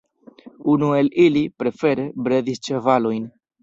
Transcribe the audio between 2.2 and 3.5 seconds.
bredis ĉevalojn.